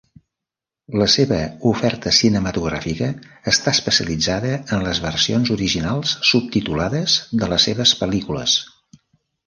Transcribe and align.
La 1.01 1.07
seva 1.15 1.37
oferta 1.71 2.13
cinematogràfica 2.21 3.11
està 3.53 3.75
especialitzada 3.79 4.57
en 4.57 4.89
les 4.89 5.05
versions 5.07 5.55
originals 5.61 6.17
subtitulades 6.35 7.23
de 7.43 7.55
les 7.55 7.71
seves 7.71 7.99
pel·lícules. 8.05 8.63